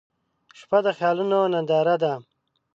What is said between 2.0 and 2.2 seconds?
ده.